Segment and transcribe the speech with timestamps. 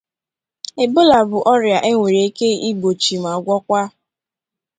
[0.83, 3.87] Ebola bụ ọrịa enwere ike igbochi ma gwọkwaa."